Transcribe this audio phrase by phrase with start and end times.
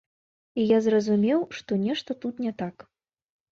[0.61, 2.75] І я зразумеў, што нешта тут не так.